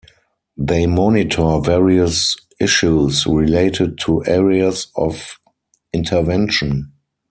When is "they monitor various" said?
0.57-2.35